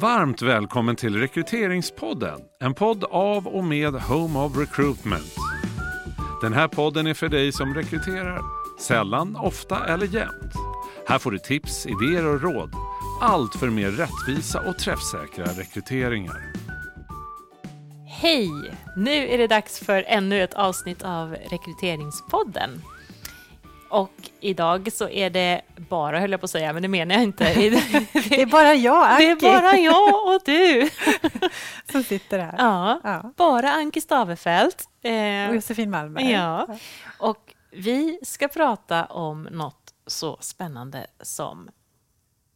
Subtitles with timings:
[0.00, 5.36] Varmt välkommen till Rekryteringspodden, en podd av och med Home of Recruitment.
[6.42, 8.42] Den här podden är för dig som rekryterar,
[8.80, 10.52] sällan, ofta eller jämt.
[11.06, 12.70] Här får du tips, idéer och råd.
[13.20, 16.52] Allt för mer rättvisa och träffsäkra rekryteringar.
[18.06, 18.50] Hej!
[18.96, 22.70] Nu är det dags för ännu ett avsnitt av Rekryteringspodden.
[23.90, 27.24] Och idag så är det bara, höll jag på att säga, men det menar jag
[27.24, 27.44] inte.
[28.28, 29.24] det är bara jag, Anki.
[29.24, 30.90] Det är bara jag och du.
[31.92, 32.54] Som sitter här.
[32.58, 33.32] Ja, ja.
[33.36, 34.88] bara Anki Stavefelt.
[35.02, 36.30] Eh, och Josefin Malmberg.
[36.30, 36.78] Ja.
[37.18, 41.70] Och vi ska prata om något så spännande som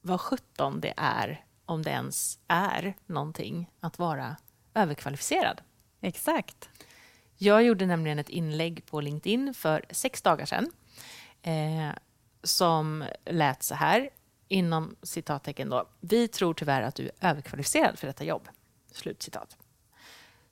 [0.00, 4.36] vad sjutton det är, om det ens är någonting, att vara
[4.74, 5.60] överkvalificerad.
[6.00, 6.68] Exakt.
[7.36, 10.70] Jag gjorde nämligen ett inlägg på LinkedIn för sex dagar sedan
[11.44, 11.90] eh,
[12.42, 14.10] som lät så här,
[14.48, 15.88] inom citattecken då.
[16.00, 18.48] Vi tror tyvärr att du är överkvalificerad för detta jobb.
[18.92, 19.56] Slutcitat.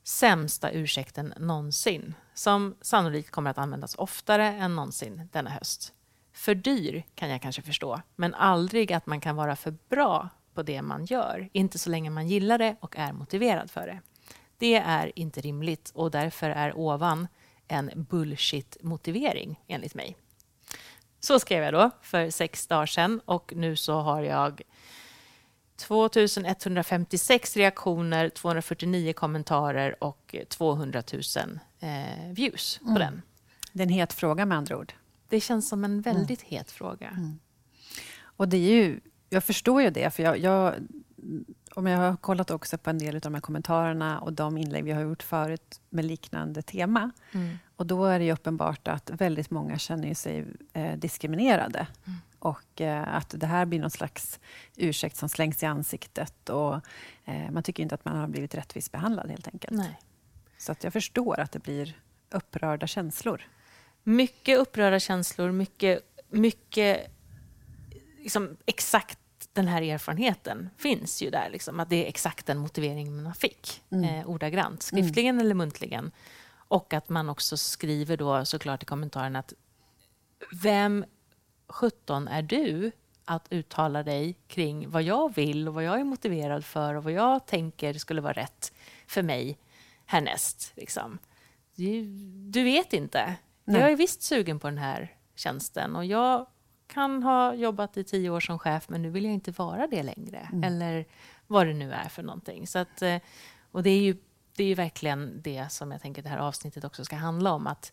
[0.03, 5.93] Sämsta ursäkten någonsin, som sannolikt kommer att användas oftare än någonsin denna höst.
[6.33, 10.63] För dyr kan jag kanske förstå, men aldrig att man kan vara för bra på
[10.63, 11.49] det man gör.
[11.53, 14.01] Inte så länge man gillar det och är motiverad för det.
[14.59, 17.29] Det är inte rimligt och därför är ovan
[17.69, 20.17] en bullshit-motivering enligt mig.
[21.25, 24.63] Så skrev jag då för sex dagar sedan och nu så har jag
[25.77, 31.23] 2156 reaktioner, 249 kommentarer och 200 000
[31.81, 33.01] eh, views på mm.
[33.01, 33.23] den.
[33.73, 34.93] Det är en het fråga med andra ord.
[35.29, 36.51] Det känns som en väldigt mm.
[36.51, 37.09] het fråga.
[37.09, 37.39] Mm.
[38.23, 40.75] Och det är ju, jag förstår ju det, för jag, jag
[41.75, 44.85] om jag har kollat också på en del av de här kommentarerna och de inlägg
[44.85, 47.11] vi har gjort förut med liknande tema.
[47.33, 47.59] Mm.
[47.77, 51.87] Och då är det uppenbart att väldigt många känner sig eh, diskriminerade.
[52.07, 52.19] Mm.
[52.39, 54.41] Och eh, att det här blir någon slags
[54.77, 56.49] ursäkt som slängs i ansiktet.
[56.49, 56.75] Och
[57.25, 59.77] eh, Man tycker inte att man har blivit rättvist behandlad helt enkelt.
[59.77, 59.99] Nej.
[60.59, 61.97] Så att jag förstår att det blir
[62.31, 63.43] upprörda känslor.
[64.03, 67.07] Mycket upprörda känslor, mycket, mycket
[68.19, 69.19] liksom exakt
[69.53, 71.51] den här erfarenheten finns ju där.
[71.51, 74.05] Liksom, att det är exakt den motiveringen man fick, mm.
[74.05, 75.47] eh, ordagrant, skriftligen mm.
[75.47, 76.11] eller muntligen.
[76.55, 79.53] Och att man också skriver då såklart i kommentaren att
[80.63, 81.05] vem
[81.69, 82.93] 17 är du
[83.25, 87.13] att uttala dig kring vad jag vill och vad jag är motiverad för och vad
[87.13, 88.73] jag tänker skulle vara rätt
[89.07, 89.59] för mig
[90.07, 90.73] härnäst.
[90.75, 91.19] Liksom.
[91.75, 92.05] Du,
[92.51, 93.35] du vet inte.
[93.65, 93.81] Nej.
[93.81, 96.47] Jag är visst sugen på den här tjänsten och jag
[96.93, 100.03] kan ha jobbat i tio år som chef men nu vill jag inte vara det
[100.03, 100.49] längre.
[100.53, 100.65] Mm.
[100.65, 101.05] Eller
[101.47, 102.67] vad det nu är för någonting.
[102.67, 103.17] Så att, eh,
[103.71, 104.17] och det är, ju,
[104.57, 107.67] det är ju verkligen det som jag tänker det här avsnittet också ska handla om.
[107.67, 107.93] Att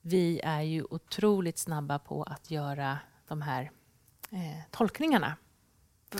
[0.00, 2.98] vi är ju otroligt snabba på att göra
[3.28, 3.70] de här
[4.30, 5.36] eh, tolkningarna.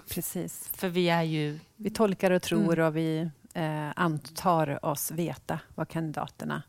[0.09, 0.69] Precis.
[0.69, 1.59] För vi är ju...
[1.77, 2.87] Vi tolkar och tror mm.
[2.87, 6.63] och vi eh, antar oss veta vad kandidaterna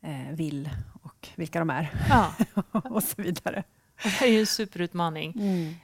[0.00, 0.70] eh, vill
[1.02, 1.90] och vilka de är.
[2.08, 2.34] Ja.
[2.72, 3.64] och så vidare.
[4.02, 5.34] Det är ju en superutmaning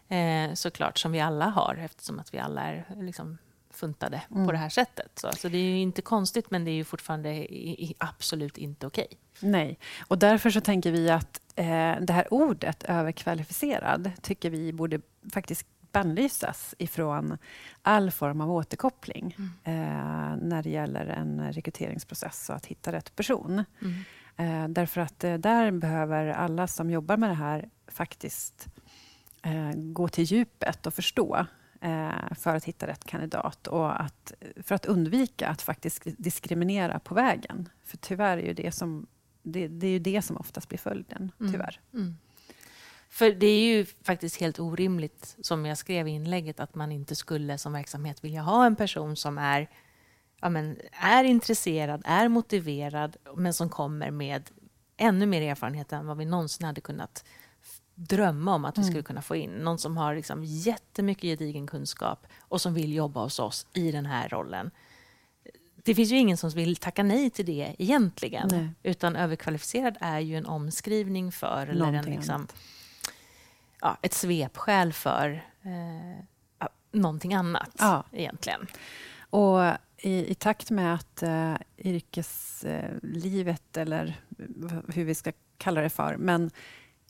[0.08, 0.50] mm.
[0.50, 3.38] eh, såklart, som vi alla har eftersom att vi alla är liksom,
[3.70, 4.46] funtade mm.
[4.46, 5.10] på det här sättet.
[5.14, 8.58] Så, så det är ju inte konstigt, men det är ju fortfarande i, i absolut
[8.58, 9.06] inte okej.
[9.10, 9.50] Okay.
[9.50, 15.00] Nej, och därför så tänker vi att eh, det här ordet överkvalificerad tycker vi borde
[15.32, 17.38] faktiskt bannlysas ifrån
[17.82, 19.50] all form av återkoppling mm.
[19.64, 23.64] eh, när det gäller en rekryteringsprocess och att hitta rätt person.
[23.82, 24.04] Mm.
[24.36, 28.68] Eh, därför att eh, där behöver alla som jobbar med det här faktiskt
[29.42, 31.46] eh, gå till djupet och förstå
[31.80, 34.32] eh, för att hitta rätt kandidat och att,
[34.62, 37.68] för att undvika att faktiskt diskriminera på vägen.
[37.84, 39.06] För tyvärr är ju det som,
[39.42, 41.52] det, det är ju det som oftast blir följden, mm.
[41.52, 41.80] tyvärr.
[41.92, 42.04] Mm.
[42.04, 42.16] Mm.
[43.10, 47.16] För det är ju faktiskt helt orimligt, som jag skrev i inlägget, att man inte
[47.16, 49.68] skulle som verksamhet vilja ha en person som är
[50.40, 54.50] ja, men, är intresserad, är motiverad, men som kommer med
[54.96, 57.24] ännu mer erfarenhet än vad vi någonsin hade kunnat
[57.98, 58.90] drömma om att vi mm.
[58.90, 59.50] skulle kunna få in.
[59.50, 64.06] Någon som har liksom jättemycket gedigen kunskap och som vill jobba hos oss i den
[64.06, 64.70] här rollen.
[65.74, 68.48] Det finns ju ingen som vill tacka nej till det egentligen.
[68.50, 68.70] Nej.
[68.82, 72.46] Utan överkvalificerad är ju en omskrivning för, eller en, liksom,
[73.80, 76.16] ja, ett svepskäl för eh,
[76.92, 78.04] någonting annat ja.
[78.12, 78.66] egentligen.
[79.30, 79.60] Och
[79.96, 84.20] i, i takt med att eh, yrkeslivet, eller
[84.88, 86.50] hur vi ska kalla det för, men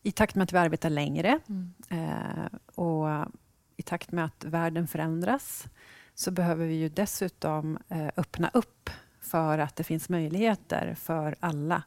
[0.03, 1.73] i takt med att vi arbetar längre mm.
[1.89, 3.27] eh, och
[3.77, 5.67] i takt med att världen förändras
[6.15, 8.91] så behöver vi ju dessutom eh, öppna upp
[9.21, 11.83] för att det finns möjligheter för alla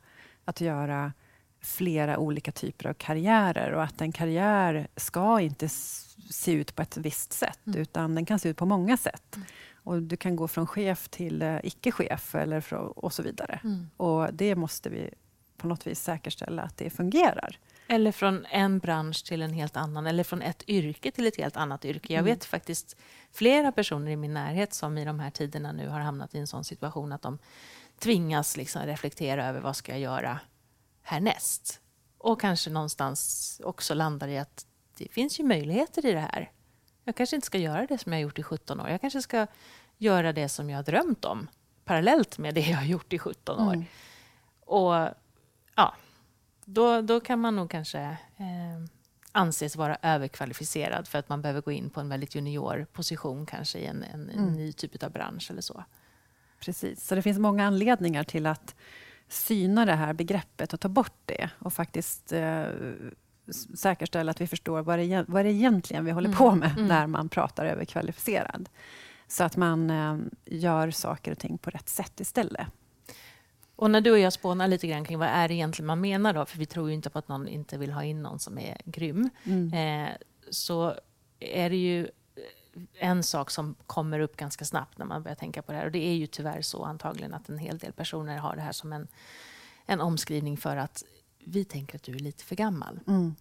[0.45, 1.13] att göra
[1.61, 5.69] flera olika typer av karriärer och att en karriär ska inte
[6.29, 7.81] se ut på ett visst sätt, Mm.
[7.81, 9.37] utan den kan se ut på många sätt.
[9.83, 13.59] Och Du kan gå från chef till eh, icke-chef eller från, och så vidare.
[13.63, 13.89] Mm.
[13.97, 15.09] Och Det måste vi
[15.57, 17.57] på något vis säkerställa att det fungerar.
[17.91, 21.57] Eller från en bransch till en helt annan, eller från ett yrke till ett helt
[21.57, 22.13] annat yrke.
[22.13, 22.33] Jag Mm.
[22.33, 22.95] vet faktiskt
[23.31, 26.47] flera personer i min närhet som i de här tiderna nu har hamnat i en
[26.47, 27.37] sån situation att de
[27.99, 30.39] tvingas liksom reflektera över vad ska jag göra
[31.01, 31.81] härnäst?
[32.17, 34.65] Och kanske någonstans också landar i att
[34.97, 36.51] det finns ju möjligheter i det här.
[37.03, 38.89] Jag kanske inte ska göra det som jag gjort i 17 år.
[38.89, 39.47] Jag kanske ska
[39.97, 41.47] göra det som jag har drömt om
[41.85, 43.73] parallellt med det jag har gjort i 17 år.
[43.73, 43.85] Mm.
[44.65, 44.93] Och
[45.75, 45.95] ja,
[46.73, 47.99] då, då kan man nog kanske
[48.37, 48.85] eh,
[49.31, 53.79] anses vara överkvalificerad för att man behöver gå in på en väldigt junior position kanske
[53.79, 54.53] i en, en, en Mm.
[54.53, 55.83] ny typ av bransch eller så.
[56.59, 57.07] Precis.
[57.07, 58.75] Så det finns många anledningar till att
[59.27, 62.65] syna det här begreppet och ta bort det och faktiskt eh,
[63.75, 66.87] säkerställa att vi förstår vad det, vad det egentligen vi håller Mm, på med mm.
[66.87, 68.69] när man pratar överkvalificerad.
[69.27, 72.67] Så att man eh, gör saker och ting på rätt sätt istället.
[73.81, 76.33] Och när du och jag spånar lite grann kring vad är det egentligen man menar
[76.33, 78.57] då, för vi tror ju inte på att någon inte vill ha in någon som
[78.57, 79.73] är grym, Mm.
[79.73, 80.09] eh,
[80.49, 80.95] så
[81.39, 82.07] är det ju
[82.99, 85.85] en sak som kommer upp ganska snabbt när man börjar tänka på det här.
[85.85, 88.71] Och det är ju tyvärr så antagligen att en hel del personer har det här
[88.71, 89.07] som en,
[89.85, 91.03] en omskrivning för att
[91.45, 92.99] vi tänker att du är lite för gammal.
[93.07, 93.35] Mm.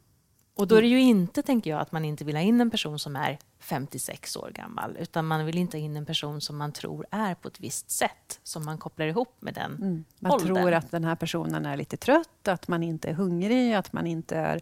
[0.61, 2.71] Och då är det ju inte, tänker jag, att man inte vill ha in en
[2.71, 6.57] person som är 56 år gammal, utan man vill inte ha in en person som
[6.57, 9.75] man tror är på ett visst sätt, som man kopplar ihop med den.
[9.77, 10.05] Mm.
[10.19, 10.47] Man Åldern.
[10.57, 14.07] tror att den här personen är lite trött, att man inte är hungrig, att man
[14.07, 14.61] inte är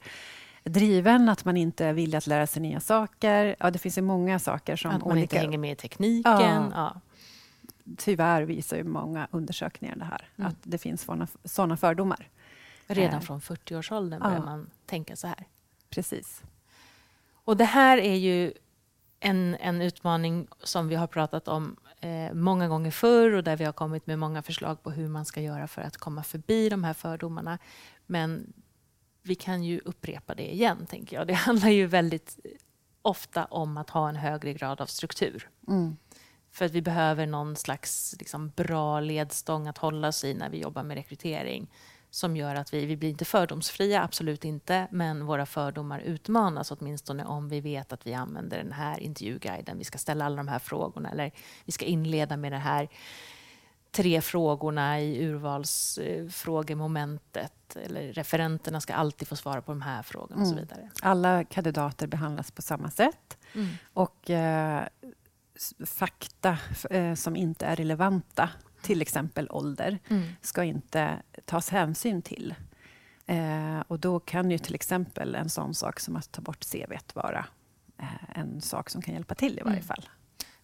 [0.64, 3.56] driven, att man inte är villig att lära sig nya saker.
[3.58, 5.22] Ja, det finns ju många saker som Att man olika...
[5.22, 6.32] inte hänger med i tekniken.
[6.40, 6.70] Ja.
[6.74, 7.00] Ja.
[7.96, 10.48] Tyvärr visar ju många undersökningar det här, Mm.
[10.50, 11.06] att det finns
[11.44, 12.28] såna fördomar.
[12.86, 13.20] Redan Eh.
[13.20, 14.28] från 40-årsåldern Ja.
[14.28, 15.44] börjar man tänka så här.
[15.90, 16.42] Precis.
[17.32, 18.52] Och det här är ju
[19.20, 23.64] en, en utmaning som vi har pratat om eh, många gånger förr och där vi
[23.64, 26.84] har kommit med många förslag på hur man ska göra för att komma förbi de
[26.84, 27.58] här fördomarna.
[28.06, 28.52] Men
[29.22, 31.26] vi kan ju upprepa det igen, tänker jag.
[31.26, 32.38] Det handlar ju väldigt
[33.02, 35.50] ofta om att ha en högre grad av struktur.
[35.68, 35.96] Mm.
[36.50, 40.58] För att vi behöver någon slags liksom, bra ledstång att hålla oss i när vi
[40.58, 41.70] jobbar med rekrytering
[42.10, 47.24] som gör att vi, vi blir inte fördomsfria, absolut inte, men våra fördomar utmanas åtminstone
[47.24, 49.78] om vi vet att vi använder den här intervjuguiden.
[49.78, 51.32] Vi ska ställa alla de här frågorna eller
[51.64, 52.88] vi ska inleda med det här
[53.90, 57.76] tre frågorna i urvalsfrågemomentet.
[57.76, 60.64] Eller referenterna ska alltid få svara på de här frågorna och så Mm.
[60.64, 60.90] vidare.
[61.02, 63.38] Alla kandidater behandlas på samma sätt.
[63.92, 64.84] Och eh,
[65.86, 66.58] fakta
[66.90, 68.50] eh, som inte är relevanta,
[68.82, 70.22] till exempel ålder, Mm.
[70.42, 72.54] ska inte tas hänsyn till.
[73.26, 77.14] Eh, och då kan ju till exempel en sån sak som att ta bort CVt
[77.14, 77.46] vara
[77.98, 79.86] eh, en sak som kan hjälpa till i varje Mm.
[79.86, 80.08] fall.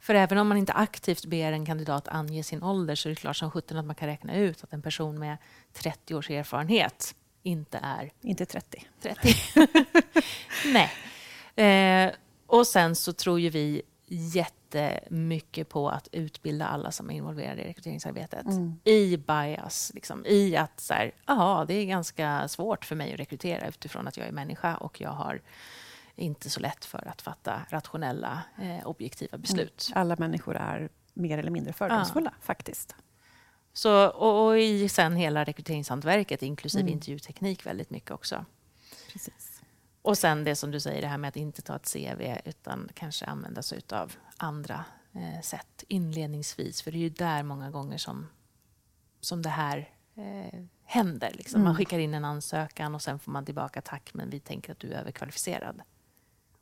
[0.00, 3.16] För även om man inte aktivt ber en kandidat ange sin ålder så är det
[3.16, 5.37] klart som sjutton att man kan räkna ut att en person med
[5.72, 8.87] 30 års erfarenhet inte är Inte 30.
[9.02, 9.34] 30.
[10.72, 10.90] Nej.
[12.06, 12.12] Eh,
[12.46, 13.82] och sen så tror ju vi
[14.79, 18.47] jättemycket på att utbilda alla som är involverade i rekryteringsarbetet.
[18.47, 18.81] Mm.
[18.85, 23.21] I bias, liksom, i att så här, aha, det är ganska svårt för mig att
[23.21, 25.41] rekrytera utifrån att jag är människa och jag har
[26.17, 29.90] inte så lätt för att fatta rationella, eh, objektiva beslut.
[29.95, 32.95] Alla människor är mer eller mindre fördomsfulla, faktiskt.
[33.73, 36.93] Så, och, och i sen hela rekryteringshantverket, inklusive Mm.
[36.93, 38.45] intervjuteknik väldigt mycket också.
[39.12, 39.53] Precis.
[40.04, 42.88] Och sen det som du säger, det här med att inte ta ett CV utan
[42.94, 46.82] kanske använda sig av andra eh, sätt inledningsvis.
[46.82, 48.26] För det är ju där många gånger som,
[49.20, 51.30] som det här eh, händer.
[51.34, 51.61] Liksom.
[51.61, 51.76] Man Mm.
[51.76, 54.92] skickar in en ansökan och sen får man tillbaka tack, men vi tänker att du
[54.92, 55.82] är överkvalificerad.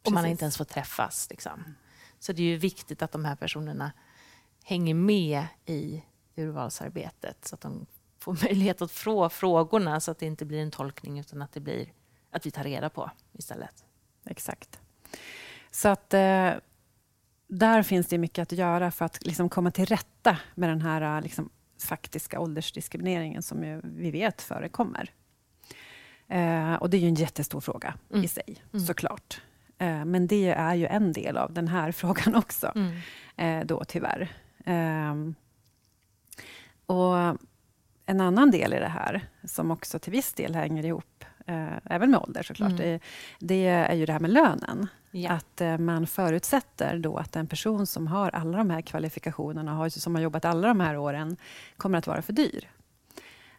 [0.07, 1.27] Och man har inte ens fått träffas.
[1.31, 1.75] Liksom.
[2.19, 3.93] Så det är ju viktigt att de här personerna
[4.65, 6.03] hänger med i
[6.37, 7.87] urvalsarbetet så att de
[8.19, 11.61] får möjlighet att få frågorna så att det inte blir en tolkning utan att det
[11.61, 11.93] blir
[12.33, 13.85] att vi tar reda på istället.
[14.27, 14.79] Exakt.
[15.71, 16.51] Så att eh,
[17.49, 21.17] där finns det mycket att göra för att liksom komma till rätta med den här
[21.17, 25.11] eh, liksom, faktiska åldersdiskrimineringen som vi vet förekommer.
[26.29, 28.25] Eh, och det är ju en jättestor fråga Mm.
[28.25, 28.87] i sig, Mm.
[28.87, 29.41] såklart.
[29.79, 32.97] Eh, men det är ju en del av den här frågan också, Mm.
[33.37, 34.33] eh, då tyvärr.
[34.65, 35.35] Ehm,
[36.87, 37.17] och
[38.07, 42.11] en annan del i det här, som också till viss del hänger ihop, eh, även
[42.11, 42.83] med ålder såklart, Mm.
[42.83, 43.01] det,
[43.39, 44.87] det är ju det här med lönen.
[45.11, 45.31] Ja.
[45.31, 49.89] Att eh, man förutsätter då att en person som har alla de här kvalifikationerna, har,
[49.89, 51.37] som har jobbat alla de här åren,
[51.77, 52.69] kommer att vara för dyr.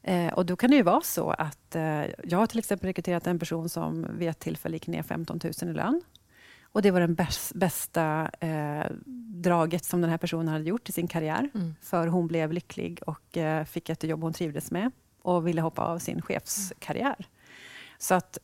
[0.01, 3.27] Eh, och då kan det ju vara så att eh, jag har till exempel rekryterat
[3.27, 6.01] en person som vid ett tillfälle gick ner 15 000 i lön.
[6.63, 8.85] Och det var bäst, bästa eh,
[9.43, 11.49] draget som den här personen hade gjort i sin karriär.
[11.55, 11.75] Mm.
[11.81, 15.81] För hon blev lycklig och eh, fick ett jobb hon trivdes med och ville hoppa
[15.81, 17.25] av sin chefskarriär.
[18.03, 18.37] Så att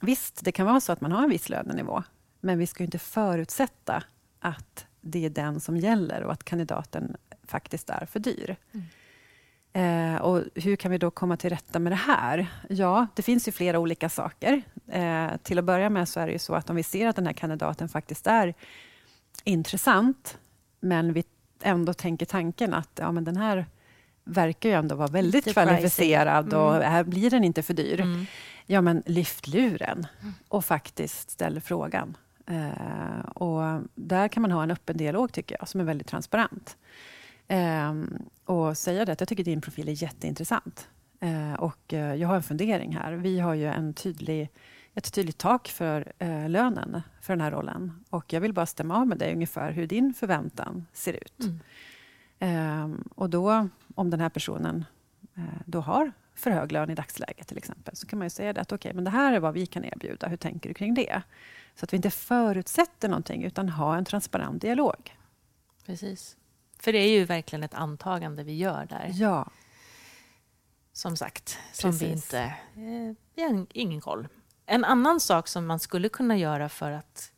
[0.00, 2.02] visst, det kan vara så att man har en viss lönenivå.
[2.40, 4.02] Men vi ska inte förutsätta
[4.40, 8.56] att det är den som gäller och att kandidaten faktiskt är för dyr.
[8.72, 8.86] Mm.
[9.72, 12.46] Eh, och hur kan vi då komma till rätta med det här?
[12.68, 14.62] Ja, det finns ju flera olika saker.
[14.88, 17.16] Eh, till att börja med så är det ju så att om vi ser att
[17.16, 18.54] den här kandidaten faktiskt är
[19.44, 20.38] intressant,
[20.80, 21.24] men vi
[21.62, 23.66] ändå tänker tanken att ja, men den här
[24.30, 26.92] verkar ju ändå vara väldigt Lite kvalificerad och Mm.
[26.92, 28.00] här blir den inte för dyr.
[28.00, 28.26] Mm.
[28.66, 30.06] Ja, men lyft luren
[30.48, 32.16] och faktiskt ställ frågan.
[32.46, 36.76] Eh, och där kan man ha en öppen dialog, tycker jag, som är väldigt transparent.
[37.48, 37.94] Eh,
[38.44, 40.88] och säga det att jag tycker din profil är jätteintressant.
[41.20, 43.12] Eh, och eh, jag har en fundering här.
[43.12, 44.48] Vi har ju en tydlig,
[44.94, 48.04] ett tydligt tak för eh, lönen för den här rollen.
[48.10, 51.40] Och jag vill bara stämma av med dig ungefär hur din förväntan ser ut.
[51.40, 51.60] Mm.
[52.38, 53.68] Ehm, och då,
[54.00, 54.84] om den här personen
[55.36, 58.52] eh, då har för hög lön i dagsläget till exempel, så kan man ju säga
[58.52, 60.28] det att okej, men det här är vad vi kan erbjuda.
[60.28, 61.22] Hur tänker du kring det?
[61.74, 65.16] Så att vi inte förutsätter någonting, utan ha en transparent dialog.
[65.86, 66.36] Precis.
[66.78, 69.10] För det är ju verkligen ett antagande vi gör där.
[69.14, 69.50] Ja,
[70.92, 72.40] Som sagt, som vi inte...
[72.40, 74.28] Eh, vi har ingen koll.
[74.66, 77.32] En annan sak som man skulle kunna göra för att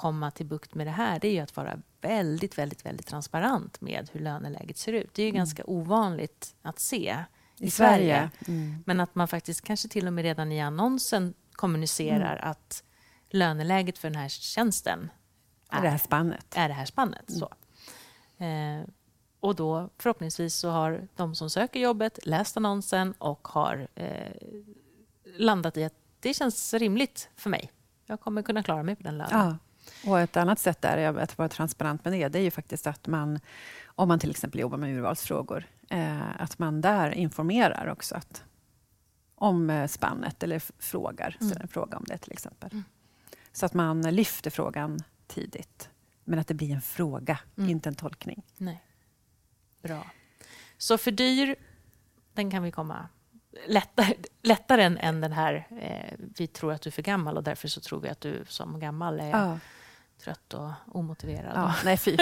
[0.00, 3.80] komma till bukt med det här, det är ju att vara väldigt, väldigt, väldigt transparent
[3.80, 5.14] med hur löneläget ser ut.
[5.14, 7.24] Det är ju ganska ovanligt att se
[7.58, 8.30] i, Sverige.
[8.48, 8.82] Mm.
[8.86, 12.84] Men att man faktiskt kanske till och med redan i annonsen kommunicerar att
[13.30, 15.10] löneläget för den här tjänsten
[15.70, 16.46] Det här spannet.
[16.56, 17.24] är det här spannet.
[17.26, 17.52] Så.
[18.44, 18.84] Eh,
[19.40, 24.32] och då förhoppningsvis så har de som söker jobbet läst annonsen och har eh,
[25.24, 27.72] landat i att det känns rimligt för mig.
[28.06, 29.38] Jag kommer kunna klara mig på den lönen.
[29.38, 29.69] Ja.
[30.06, 33.06] Och ett annat sätt där att vara transparent med det, det är ju faktiskt att
[33.06, 33.40] man,
[33.84, 38.44] om man till exempel jobbar med urvalsfrågor, eh, att man där informerar också att,
[39.34, 41.50] om eh, spannet, eller frågar, Mm.
[41.50, 42.70] ställer en fråga om det till exempel.
[42.72, 42.84] Mm.
[43.52, 45.88] Så att man lyfter frågan tidigt,
[46.24, 47.70] men att det blir en fråga, Mm.
[47.70, 48.42] inte en tolkning.
[48.56, 48.82] Nej.
[49.82, 50.06] Bra.
[50.78, 51.56] Så för dyr,
[52.34, 53.08] den kan vi komma
[53.68, 57.42] lättare, lättare än, än den här eh, vi tror att du är för gammal och
[57.44, 59.58] därför så tror vi att du som gammal är Ja.
[60.24, 61.52] Trött och omotiverad.
[61.54, 62.12] Ja, nej fy.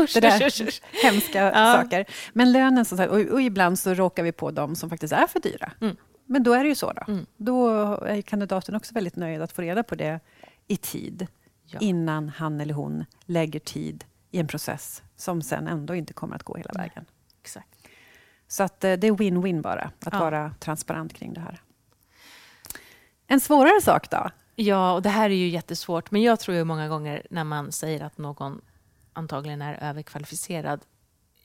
[0.00, 0.36] Usch, Det där.
[0.46, 0.80] usch, usch, usch.
[1.04, 1.72] Hemska Ja.
[1.82, 2.04] saker.
[2.32, 5.26] Men lönen, som sagt, och, och ibland så råkar vi på de som faktiskt är
[5.26, 5.72] för dyra.
[5.80, 5.96] Mm.
[6.26, 6.92] Men då är det ju så.
[6.92, 7.02] Då.
[7.12, 7.26] Mm.
[7.36, 10.20] då är kandidaten också väldigt nöjd att få reda på det
[10.66, 11.26] i tid.
[11.66, 11.78] Ja.
[11.80, 16.42] Innan han eller hon lägger tid i en process som sen ändå inte kommer att
[16.42, 17.04] gå hela vägen.
[17.42, 17.68] Exakt.
[18.48, 20.18] Så att, eh, det är win-win bara, att Ja.
[20.20, 21.60] vara transparent kring det här.
[23.26, 24.30] En svårare sak då?
[24.56, 26.10] Ja, och det här är ju jättesvårt.
[26.10, 28.60] Men jag tror ju många gånger när man säger att någon
[29.12, 30.80] antagligen är överkvalificerad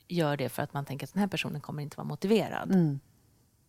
[0.08, 2.72] gör det för att man tänker att den här personen kommer inte vara motiverad.
[2.74, 3.00] Mm.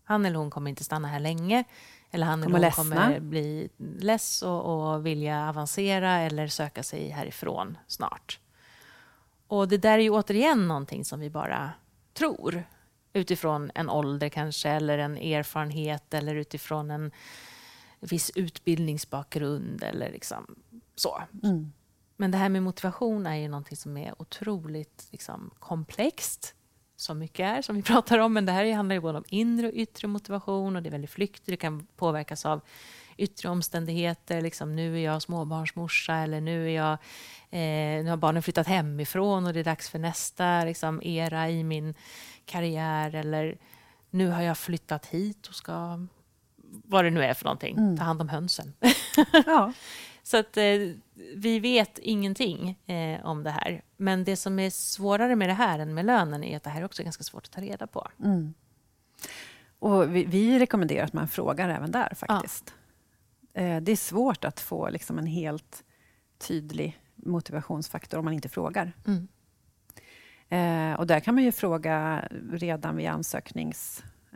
[0.03, 1.63] Han eller hon kommer inte stanna här länge.
[2.11, 3.05] Eller han Kommer eller hon ledsna.
[3.05, 3.69] kommer bli
[3.99, 8.39] less och, och vilja avancera eller söka sig härifrån snart.
[9.47, 11.71] Och det där är ju återigen någonting som vi bara
[12.13, 12.63] tror.
[13.13, 17.11] Utifrån en ålder kanske, eller en erfarenhet eller utifrån en
[18.01, 20.55] viss utbildningsbakgrund eller liksom
[20.95, 21.21] så.
[21.43, 21.71] Mm.
[22.17, 26.55] Men det här med motivation är ju någonting som är otroligt liksom, komplext.
[26.95, 28.33] Så mycket är som vi pratar om.
[28.33, 31.09] Men det här handlar ju både om inre och yttre motivation och det är väldigt
[31.09, 31.45] flyktigt.
[31.45, 32.61] Det kan påverkas av
[33.17, 34.41] yttre omständigheter.
[34.41, 36.91] Liksom, nu är jag småbarnsmorsa eller nu, är jag,
[37.49, 41.63] eh, nu har barnen flyttat hemifrån och det är dags för nästa liksom, era i
[41.63, 41.93] min
[42.45, 43.15] karriär.
[43.15, 43.57] Eller
[44.09, 46.07] nu har jag flyttat hit och ska,
[46.71, 47.97] vad det nu är för någonting, Mm.
[47.97, 48.73] ta hand om hönsen.
[49.45, 49.73] Ja.
[50.23, 50.63] Så att eh,
[51.35, 53.81] vi vet ingenting eh, om det här.
[53.97, 56.81] Men det som är svårare med det här än med lönen är att det här
[56.81, 58.07] är också ganska svårt att ta reda på.
[58.23, 58.53] Mm.
[59.79, 62.73] Och vi, vi rekommenderar att man frågar även där faktiskt.
[63.53, 65.83] Eh, det är svårt att få liksom en helt
[66.47, 68.93] tydlig motivationsfaktor om man inte frågar.
[69.07, 69.27] Mm.
[70.49, 73.05] Eh, och där kan man ju fråga redan vid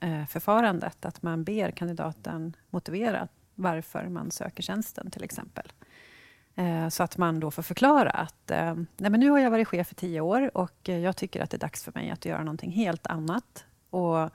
[0.02, 5.72] ansökningsförfarandet att man ber kandidaten motivera varför man söker tjänsten till exempel.
[6.56, 9.68] Eh, så att man då får förklara att eh, Nej, men nu har jag varit
[9.68, 12.26] chef i tio år och eh, jag tycker att det är dags för mig att
[12.26, 13.66] göra någonting helt annat.
[13.90, 14.30] Och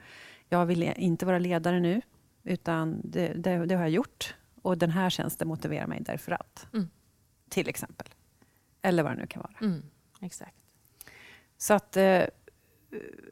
[0.48, 2.00] jag vill inte vara ledare nu,
[2.44, 4.34] utan det, det, det har jag gjort.
[4.62, 6.66] Och den här tjänsten motiverar mig därför att.
[6.72, 6.88] Mm.
[7.48, 8.06] Till exempel.
[8.82, 9.54] Eller vad det nu kan vara.
[9.60, 9.82] Mm.
[10.20, 10.56] Exakt.
[11.58, 12.24] Så att, eh,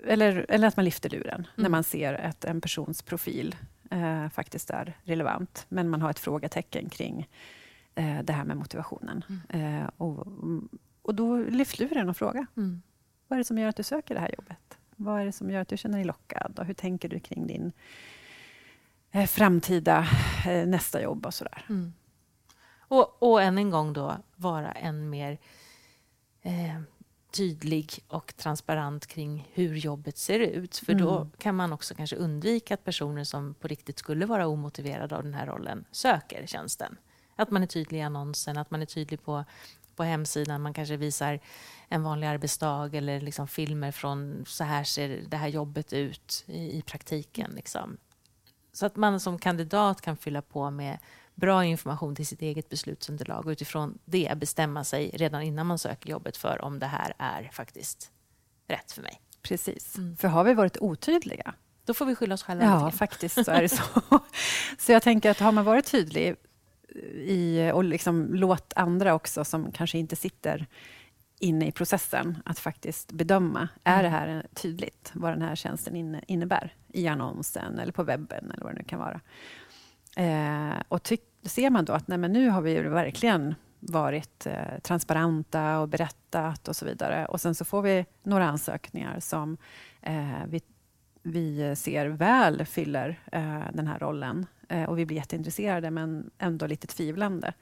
[0.07, 1.73] eller, eller att man lyfter luren när Mm.
[1.73, 3.57] man ser att en persons profil
[3.91, 5.67] eh, faktiskt är relevant.
[5.69, 7.29] Men man har ett frågetecken kring
[7.95, 9.25] eh, det här med motivationen.
[9.50, 9.83] Mm.
[9.83, 10.27] Eh, och,
[11.03, 12.47] och då lyft luren och fråga.
[12.57, 12.83] Mm.
[13.29, 14.79] Vad är det som gör att du söker det här jobbet?
[14.97, 16.59] Vad är det som gör att du känner dig lockad?
[16.59, 17.73] Och hur tänker du kring din
[19.11, 20.07] eh, framtida
[20.47, 21.65] eh, nästa jobb och sådär.
[21.69, 21.93] Mm.
[22.79, 25.38] Och, och än en gång då vara än mer
[26.43, 26.81] eh,
[27.38, 30.76] tydlig och transparent kring hur jobbet ser ut.
[30.76, 31.04] För mm.
[31.04, 35.23] då kan man också kanske undvika att personer som på riktigt skulle vara omotiverade av
[35.23, 36.97] den här rollen söker tjänsten.
[37.37, 39.45] Att man är tydlig i annonsen, att man är tydlig på,
[39.97, 40.62] på hemsidan.
[40.62, 41.40] Man kanske visar
[41.88, 46.78] en vanlig arbetsdag eller liksom filmer från så här ser det här jobbet ut i,
[46.78, 47.50] i praktiken.
[47.50, 47.97] Liksom.
[48.73, 50.99] Så att man som kandidat kan fylla på med
[51.40, 56.11] bra information till sitt eget beslutsunderlag och utifrån det bestämma sig redan innan man söker
[56.11, 58.11] jobbet för om det här är faktiskt
[58.68, 59.21] rätt för mig.
[59.42, 59.97] Precis.
[59.99, 60.16] Mm.
[60.16, 61.54] För har vi varit otydliga
[61.85, 62.64] då får vi skylla oss själva.
[62.64, 63.83] Ja, faktiskt så är det så.
[64.78, 66.37] så jag tänker att har man varit tydlig
[67.14, 70.66] i, och liksom låt andra också, som kanske inte sitter
[71.40, 73.68] inne i processen, att faktiskt bedöma, mm.
[73.99, 78.64] är det här tydligt vad den här tjänsten innebär i annonsen eller på webben eller
[78.64, 79.21] vad det nu kan vara.
[80.16, 84.78] Eh, och tyck, ser man då att nej, men nu har vi verkligen varit eh,
[84.83, 87.26] transparenta och berättat och så vidare.
[87.26, 89.57] Och sen så får vi några ansökningar som
[90.02, 90.61] eh, vi,
[91.23, 94.47] vi ser väl fyller eh, den här rollen.
[94.68, 97.52] Eh, och vi blir jätteintresserade, men ändå lite tvivlande.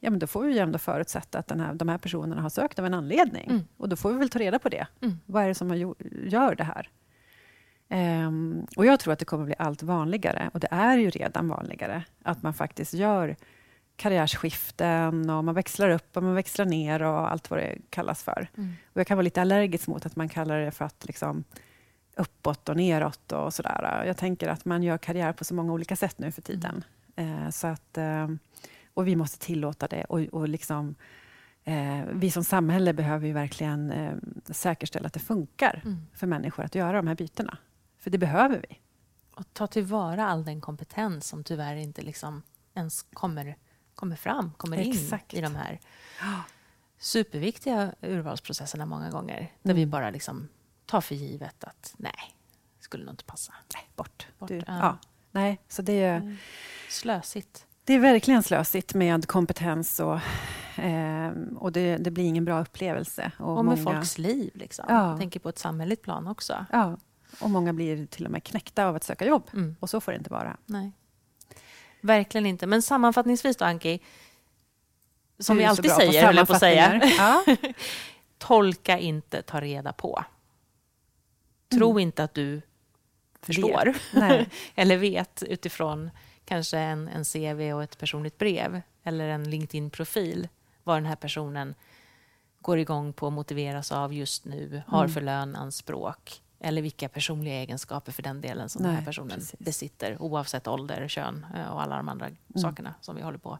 [0.00, 2.48] Ja, men då får vi ju ändå förutsätta att den här, de här personerna har
[2.48, 3.46] sökt av en anledning.
[3.50, 3.62] Mm.
[3.76, 4.86] Och då får vi väl ta reda på det.
[5.00, 5.18] Mm.
[5.26, 6.88] Vad är det som gör det här?
[7.88, 11.48] Um, och jag tror att det kommer bli allt vanligare, och det är ju redan
[11.48, 13.36] vanligare, att man faktiskt gör
[13.96, 18.48] karriärsskiften och man växlar upp och man växlar ner och allt vad det kallas för.
[18.56, 18.72] Mm.
[18.92, 21.44] Och jag kan vara lite allergisk mot att man kallar det för att liksom
[22.16, 24.04] uppåt och neråt och sådär.
[24.06, 26.84] Jag tänker att man gör karriär på så många olika sätt nu för tiden.
[27.16, 27.52] Mm.
[27.52, 28.28] Så att, uh,
[28.94, 30.04] och vi måste tillåta det.
[30.04, 30.94] Och, och liksom,
[32.12, 33.92] vi som samhälle behöver ju verkligen
[34.44, 36.06] säkerställa att det funkar mm.
[36.14, 37.58] för människor att göra de här bytena.
[38.04, 38.80] För det behöver vi.
[39.34, 42.42] Och ta tillvara all den kompetens som tyvärr inte liksom
[42.74, 43.56] ens kommer,
[43.94, 45.32] kommer fram, kommer Exakt.
[45.32, 45.80] in i de här
[46.98, 49.36] superviktiga urvalsprocesserna många gånger.
[49.38, 49.48] Mm.
[49.62, 50.48] Där vi bara liksom
[50.86, 52.36] tar för givet att nej,
[52.80, 53.52] skulle nog inte passa.
[53.74, 54.26] Nej, bort.
[54.38, 54.62] bort du, ja.
[54.66, 54.98] ja.
[55.30, 56.16] Nej, så det är...
[56.16, 56.36] Mm.
[56.88, 57.66] Slösigt.
[57.84, 60.20] Det är verkligen slösigt med kompetens och,
[60.84, 63.32] eh, och det, det, blir ingen bra upplevelse.
[63.38, 63.96] Och, och med många...
[63.96, 64.50] folks liv.
[64.54, 64.84] Liksom.
[64.88, 65.10] Ja.
[65.10, 66.66] Jag tänker på ett samhälleligt plan också.
[66.72, 66.96] Ja.
[67.40, 69.50] Och många blir till och med knäckta av att söka jobb.
[69.52, 69.76] Mm.
[69.80, 70.56] Och så får det inte vara.
[70.66, 70.92] Nej.
[72.00, 72.66] Verkligen inte.
[72.66, 74.00] Men sammanfattningsvis då, Anki.
[75.38, 77.00] Som vi alltid säger, höll jag på att säga.
[77.18, 77.44] Ja.
[78.38, 80.24] Tolka inte, ta reda på.
[81.72, 82.00] Tro mm.
[82.00, 82.62] inte att du
[83.42, 83.94] förstår
[84.74, 86.10] eller vet utifrån
[86.44, 90.48] kanske en, en CV och ett personligt brev eller en LinkedIn-profil
[90.84, 91.74] vad den här personen
[92.60, 95.14] går igång på och motiveras av just nu, har mm.
[95.14, 99.58] för lönanspråk eller vilka personliga egenskaper för den delen som Nej, den här personen precis.
[99.58, 102.38] besitter oavsett ålder, kön eh, och alla de andra mm.
[102.54, 103.58] sakerna som vi håller på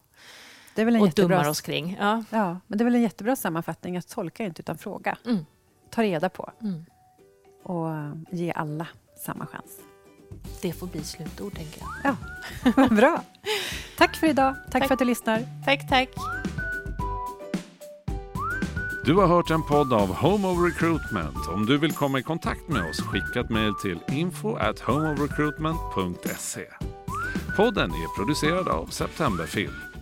[0.74, 1.37] det är väl en och jättebra...
[1.37, 1.96] dummar oss kring.
[2.00, 2.24] Ja.
[2.30, 2.61] ja.
[2.66, 5.18] men det är väl en jättebra sammanfattning att tolka inte utan fråga.
[5.26, 5.46] Mm.
[5.90, 6.52] Ta reda på.
[6.61, 6.85] Mm.
[7.62, 7.90] Och
[8.30, 8.87] ge alla
[9.24, 9.80] samma chans.
[10.62, 12.16] Det får bli slutord, tänker jag.
[12.76, 13.24] Ja, bra.
[13.98, 14.54] Tack för idag.
[14.54, 15.64] Tack, tack för att du lyssnar.
[15.64, 16.09] Tack, tack.
[19.06, 21.48] Du har hört en podd av Home of Recruitment.
[21.48, 26.66] Om du vill komma i kontakt med oss, skicka ett mejl till info at homeofrecruitment.se.
[27.56, 29.93] Podden är producerad av Septemberfilm.